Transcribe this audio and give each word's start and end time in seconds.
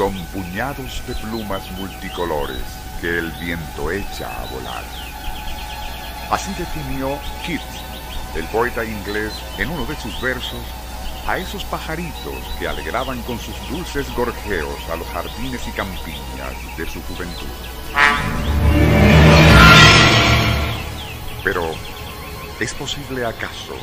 Son 0.00 0.14
puñados 0.32 1.02
de 1.06 1.14
plumas 1.14 1.70
multicolores 1.72 2.62
que 3.02 3.18
el 3.18 3.30
viento 3.32 3.90
echa 3.90 4.30
a 4.30 4.46
volar. 4.46 4.82
Así 6.30 6.50
definió 6.54 7.18
Keats, 7.44 7.82
el 8.34 8.46
poeta 8.46 8.82
inglés, 8.82 9.30
en 9.58 9.68
uno 9.68 9.84
de 9.84 9.94
sus 9.96 10.18
versos, 10.22 10.62
a 11.26 11.36
esos 11.36 11.64
pajaritos 11.64 12.34
que 12.58 12.66
alegraban 12.66 13.20
con 13.24 13.38
sus 13.38 13.54
dulces 13.68 14.10
gorjeos 14.16 14.88
a 14.90 14.96
los 14.96 15.06
jardines 15.08 15.68
y 15.68 15.70
campiñas 15.72 16.78
de 16.78 16.86
su 16.86 17.02
juventud. 17.02 17.46
Pero, 21.44 21.74
¿es 22.58 22.72
posible 22.72 23.26
acaso 23.26 23.76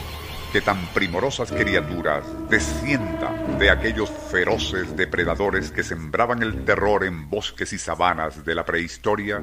que 0.51 0.61
tan 0.61 0.85
primorosas 0.93 1.51
criaturas 1.51 2.23
desciendan 2.49 3.57
de 3.59 3.69
aquellos 3.69 4.09
feroces 4.09 4.95
depredadores 4.95 5.71
que 5.71 5.83
sembraban 5.83 6.41
el 6.41 6.63
terror 6.63 7.03
en 7.03 7.29
bosques 7.29 7.73
y 7.73 7.77
sabanas 7.77 8.45
de 8.45 8.55
la 8.55 8.65
prehistoria? 8.65 9.41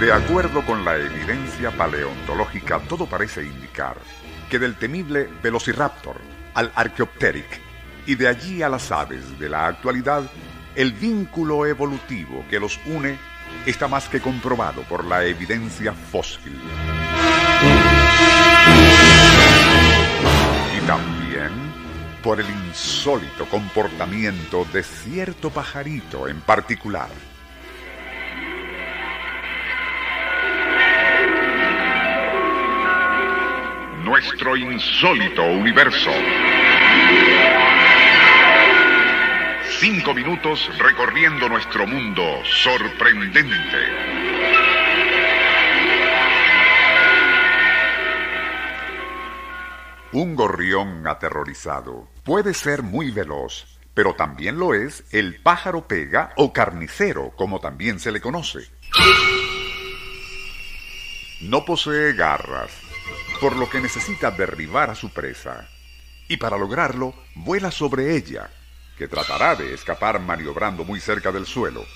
De 0.00 0.12
acuerdo 0.12 0.64
con 0.64 0.84
la 0.84 0.96
evidencia 0.96 1.70
paleontológica, 1.70 2.80
todo 2.88 3.06
parece 3.06 3.42
indicar 3.44 3.96
que 4.48 4.58
del 4.58 4.74
temible 4.76 5.28
Velociraptor 5.42 6.16
al 6.54 6.72
Archaeopteryx 6.74 7.60
y 8.06 8.14
de 8.14 8.28
allí 8.28 8.62
a 8.62 8.68
las 8.68 8.90
aves 8.90 9.38
de 9.38 9.48
la 9.48 9.66
actualidad, 9.66 10.22
el 10.74 10.92
vínculo 10.92 11.66
evolutivo 11.66 12.44
que 12.48 12.58
los 12.58 12.80
une 12.86 13.18
está 13.66 13.88
más 13.88 14.08
que 14.08 14.20
comprobado 14.20 14.82
por 14.82 15.04
la 15.04 15.24
evidencia 15.24 15.92
fósil. 15.92 16.58
Y 20.76 20.86
también 20.86 21.50
por 22.22 22.40
el 22.40 22.46
insólito 22.68 23.46
comportamiento 23.46 24.66
de 24.72 24.82
cierto 24.82 25.50
pajarito 25.50 26.28
en 26.28 26.40
particular. 26.40 27.08
Nuestro 34.04 34.56
insólito 34.56 35.44
universo. 35.44 36.10
Cinco 39.80 40.12
minutos 40.12 40.70
recorriendo 40.76 41.48
nuestro 41.48 41.86
mundo 41.86 42.22
sorprendente. 42.44 43.78
Un 50.12 50.36
gorrión 50.36 51.06
aterrorizado 51.06 52.10
puede 52.24 52.52
ser 52.52 52.82
muy 52.82 53.10
veloz, 53.10 53.80
pero 53.94 54.12
también 54.12 54.58
lo 54.58 54.74
es 54.74 55.02
el 55.12 55.40
pájaro 55.40 55.88
pega 55.88 56.34
o 56.36 56.52
carnicero, 56.52 57.30
como 57.34 57.58
también 57.58 58.00
se 58.00 58.12
le 58.12 58.20
conoce. 58.20 58.68
No 61.40 61.64
posee 61.64 62.12
garras, 62.12 62.70
por 63.40 63.56
lo 63.56 63.70
que 63.70 63.80
necesita 63.80 64.30
derribar 64.30 64.90
a 64.90 64.94
su 64.94 65.08
presa, 65.08 65.70
y 66.28 66.36
para 66.36 66.58
lograrlo 66.58 67.14
vuela 67.34 67.70
sobre 67.70 68.14
ella, 68.14 68.50
que 69.00 69.08
tratará 69.08 69.56
de 69.56 69.72
escapar 69.72 70.20
maniobrando 70.20 70.84
muy 70.84 71.00
cerca 71.00 71.32
del 71.32 71.46
suelo. 71.46 71.86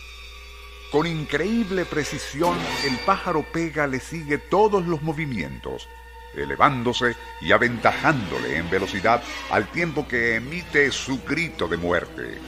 Con 0.90 1.06
increíble 1.06 1.84
precisión, 1.84 2.56
el 2.86 2.96
pájaro 3.04 3.44
pega 3.52 3.86
le 3.86 4.00
sigue 4.00 4.38
todos 4.38 4.86
los 4.86 5.02
movimientos, 5.02 5.86
elevándose 6.34 7.14
y 7.42 7.52
aventajándole 7.52 8.56
en 8.56 8.70
velocidad 8.70 9.22
al 9.50 9.70
tiempo 9.70 10.08
que 10.08 10.36
emite 10.36 10.90
su 10.92 11.22
grito 11.24 11.68
de 11.68 11.76
muerte. 11.76 12.38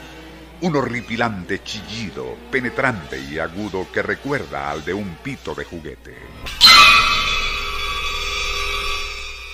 Un 0.62 0.74
horripilante 0.74 1.62
chillido, 1.62 2.34
penetrante 2.50 3.20
y 3.20 3.38
agudo 3.38 3.86
que 3.92 4.00
recuerda 4.00 4.70
al 4.70 4.82
de 4.86 4.94
un 4.94 5.16
pito 5.16 5.54
de 5.54 5.64
juguete. 5.64 6.16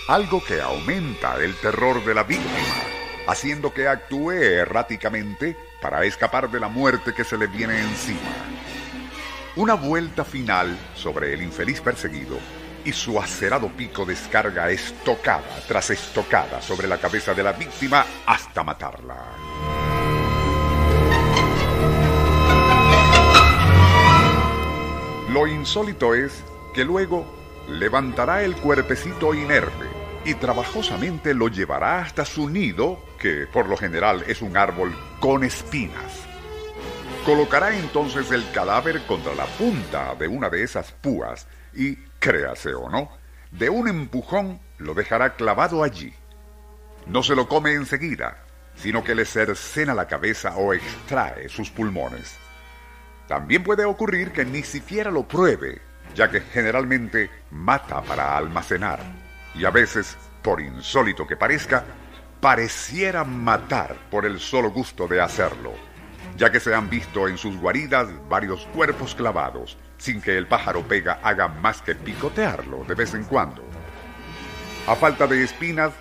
Algo 0.06 0.44
que 0.44 0.60
aumenta 0.60 1.42
el 1.42 1.56
terror 1.56 2.04
de 2.04 2.14
la 2.14 2.22
víctima 2.22 3.01
haciendo 3.26 3.72
que 3.72 3.88
actúe 3.88 4.32
erráticamente 4.32 5.56
para 5.80 6.04
escapar 6.04 6.50
de 6.50 6.60
la 6.60 6.68
muerte 6.68 7.14
que 7.14 7.24
se 7.24 7.36
le 7.36 7.46
viene 7.46 7.80
encima. 7.80 8.20
Una 9.56 9.74
vuelta 9.74 10.24
final 10.24 10.76
sobre 10.94 11.34
el 11.34 11.42
infeliz 11.42 11.80
perseguido 11.80 12.38
y 12.84 12.92
su 12.92 13.20
acerado 13.20 13.68
pico 13.68 14.04
descarga 14.04 14.70
estocada 14.70 15.62
tras 15.68 15.90
estocada 15.90 16.60
sobre 16.62 16.88
la 16.88 16.98
cabeza 16.98 17.34
de 17.34 17.42
la 17.42 17.52
víctima 17.52 18.04
hasta 18.26 18.62
matarla. 18.62 19.16
Lo 25.28 25.46
insólito 25.46 26.14
es 26.14 26.44
que 26.74 26.84
luego 26.84 27.24
levantará 27.68 28.42
el 28.42 28.54
cuerpecito 28.56 29.32
inerte 29.34 29.86
y 30.24 30.34
trabajosamente 30.34 31.34
lo 31.34 31.48
llevará 31.48 32.00
hasta 32.00 32.24
su 32.24 32.48
nido, 32.48 32.98
que 33.22 33.46
por 33.46 33.68
lo 33.68 33.76
general 33.76 34.24
es 34.26 34.42
un 34.42 34.56
árbol 34.56 34.94
con 35.20 35.44
espinas. 35.44 36.26
Colocará 37.24 37.74
entonces 37.74 38.30
el 38.32 38.44
cadáver 38.50 39.00
contra 39.06 39.34
la 39.34 39.46
punta 39.46 40.14
de 40.16 40.26
una 40.26 40.50
de 40.50 40.64
esas 40.64 40.90
púas 40.90 41.46
y, 41.72 41.94
créase 42.18 42.74
o 42.74 42.90
no, 42.90 43.10
de 43.52 43.70
un 43.70 43.86
empujón 43.88 44.60
lo 44.78 44.92
dejará 44.92 45.36
clavado 45.36 45.84
allí. 45.84 46.12
No 47.06 47.22
se 47.22 47.36
lo 47.36 47.48
come 47.48 47.72
enseguida, 47.74 48.38
sino 48.74 49.04
que 49.04 49.14
le 49.14 49.24
cercena 49.24 49.94
la 49.94 50.08
cabeza 50.08 50.56
o 50.56 50.74
extrae 50.74 51.48
sus 51.48 51.70
pulmones. 51.70 52.36
También 53.28 53.62
puede 53.62 53.84
ocurrir 53.84 54.32
que 54.32 54.44
ni 54.44 54.64
siquiera 54.64 55.10
lo 55.10 55.28
pruebe, 55.28 55.80
ya 56.14 56.28
que 56.28 56.40
generalmente 56.40 57.30
mata 57.50 58.02
para 58.02 58.36
almacenar 58.36 59.00
y 59.54 59.64
a 59.64 59.70
veces, 59.70 60.16
por 60.42 60.60
insólito 60.60 61.26
que 61.26 61.36
parezca, 61.36 61.84
pareciera 62.42 63.22
matar 63.22 63.94
por 64.10 64.26
el 64.26 64.40
solo 64.40 64.72
gusto 64.72 65.06
de 65.06 65.20
hacerlo, 65.20 65.74
ya 66.36 66.50
que 66.50 66.58
se 66.58 66.74
han 66.74 66.90
visto 66.90 67.28
en 67.28 67.38
sus 67.38 67.56
guaridas 67.56 68.08
varios 68.28 68.66
cuerpos 68.74 69.14
clavados, 69.14 69.78
sin 69.96 70.20
que 70.20 70.36
el 70.36 70.48
pájaro 70.48 70.82
pega 70.82 71.20
haga 71.22 71.46
más 71.46 71.80
que 71.82 71.94
picotearlo 71.94 72.82
de 72.82 72.96
vez 72.96 73.14
en 73.14 73.22
cuando. 73.22 73.62
A 74.88 74.96
falta 74.96 75.28
de 75.28 75.44
espinas, 75.44 75.92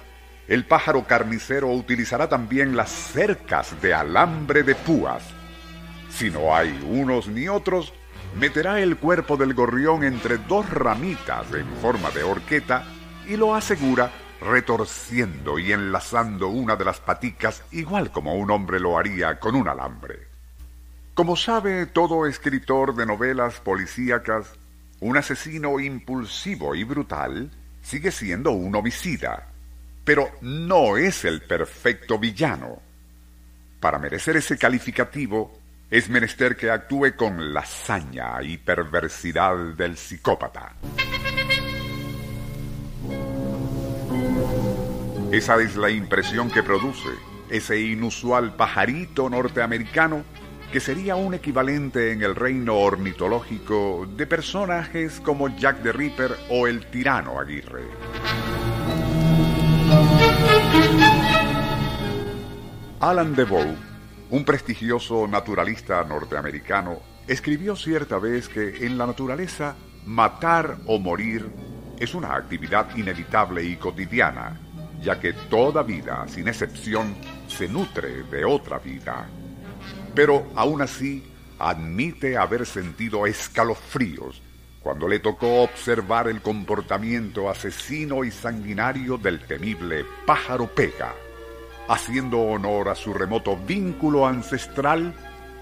el 0.47 0.65
pájaro 0.65 1.05
carnicero 1.05 1.67
utilizará 1.67 2.27
también 2.27 2.75
las 2.75 2.89
cercas 2.89 3.79
de 3.79 3.93
alambre 3.93 4.63
de 4.63 4.73
púas. 4.73 5.21
Si 6.09 6.31
no 6.31 6.55
hay 6.55 6.75
unos 6.89 7.27
ni 7.27 7.49
otros, 7.49 7.93
meterá 8.35 8.79
el 8.79 8.97
cuerpo 8.97 9.37
del 9.37 9.53
gorrión 9.53 10.03
entre 10.03 10.39
dos 10.39 10.67
ramitas 10.71 11.53
en 11.53 11.67
forma 11.83 12.09
de 12.09 12.23
horqueta 12.23 12.83
y 13.27 13.37
lo 13.37 13.53
asegura 13.53 14.09
retorciendo 14.41 15.59
y 15.59 15.71
enlazando 15.71 16.47
una 16.47 16.75
de 16.75 16.85
las 16.85 16.99
paticas 16.99 17.63
igual 17.71 18.11
como 18.11 18.35
un 18.35 18.49
hombre 18.51 18.79
lo 18.79 18.97
haría 18.97 19.39
con 19.39 19.55
un 19.55 19.67
alambre. 19.67 20.27
Como 21.13 21.35
sabe 21.35 21.85
todo 21.85 22.25
escritor 22.25 22.95
de 22.95 23.05
novelas 23.05 23.59
policíacas, 23.59 24.47
un 24.99 25.17
asesino 25.17 25.79
impulsivo 25.79 26.73
y 26.75 26.83
brutal 26.83 27.51
sigue 27.81 28.11
siendo 28.11 28.51
un 28.51 28.75
homicida, 28.75 29.47
pero 30.03 30.29
no 30.41 30.97
es 30.97 31.25
el 31.25 31.41
perfecto 31.41 32.17
villano. 32.17 32.81
Para 33.79 33.99
merecer 33.99 34.37
ese 34.37 34.57
calificativo, 34.57 35.59
es 35.89 36.09
menester 36.09 36.55
que 36.55 36.71
actúe 36.71 37.15
con 37.17 37.53
la 37.53 37.65
saña 37.65 38.41
y 38.41 38.57
perversidad 38.57 39.57
del 39.75 39.97
psicópata. 39.97 40.73
Esa 45.31 45.61
es 45.61 45.77
la 45.77 45.89
impresión 45.89 46.51
que 46.51 46.61
produce 46.61 47.07
ese 47.49 47.79
inusual 47.79 48.53
pajarito 48.57 49.29
norteamericano 49.29 50.25
que 50.73 50.81
sería 50.81 51.15
un 51.15 51.33
equivalente 51.33 52.11
en 52.11 52.21
el 52.21 52.35
reino 52.35 52.75
ornitológico 52.75 54.05
de 54.13 54.27
personajes 54.27 55.21
como 55.21 55.47
Jack 55.55 55.83
the 55.83 55.93
Ripper 55.93 56.35
o 56.49 56.67
el 56.67 56.85
tirano 56.87 57.39
Aguirre. 57.39 57.85
Alan 62.99 63.33
DeVoe, 63.33 63.77
un 64.31 64.43
prestigioso 64.43 65.29
naturalista 65.29 66.03
norteamericano, 66.03 66.99
escribió 67.25 67.77
cierta 67.77 68.17
vez 68.17 68.49
que 68.49 68.85
en 68.85 68.97
la 68.97 69.07
naturaleza 69.07 69.77
matar 70.05 70.77
o 70.87 70.99
morir 70.99 71.49
es 72.01 72.15
una 72.15 72.35
actividad 72.35 72.95
inevitable 72.97 73.63
y 73.63 73.75
cotidiana, 73.75 74.59
ya 75.01 75.19
que 75.19 75.33
toda 75.33 75.83
vida, 75.83 76.25
sin 76.27 76.47
excepción, 76.47 77.15
se 77.47 77.67
nutre 77.67 78.23
de 78.23 78.45
otra 78.45 78.79
vida. 78.79 79.27
Pero 80.13 80.47
aún 80.55 80.81
así, 80.81 81.23
admite 81.59 82.37
haber 82.37 82.65
sentido 82.65 83.25
escalofríos 83.25 84.41
cuando 84.81 85.07
le 85.07 85.19
tocó 85.19 85.61
observar 85.61 86.27
el 86.27 86.41
comportamiento 86.41 87.49
asesino 87.49 88.23
y 88.23 88.31
sanguinario 88.31 89.17
del 89.17 89.39
temible 89.45 90.05
pájaro 90.25 90.67
pega, 90.67 91.13
haciendo 91.87 92.39
honor 92.39 92.89
a 92.89 92.95
su 92.95 93.13
remoto 93.13 93.55
vínculo 93.57 94.25
ancestral 94.25 95.13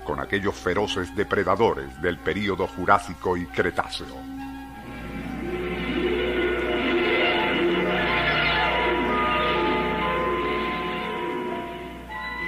con 0.05 0.19
aquellos 0.21 0.55
feroces 0.55 1.13
depredadores 1.15 2.01
del 2.01 2.17
período 2.17 2.65
Jurásico 2.65 3.35
y 3.35 3.45
Cretáceo. 3.45 4.07